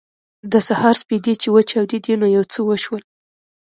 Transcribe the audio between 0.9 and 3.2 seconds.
سپېدې چې وچاودېدې نو یو څه وشول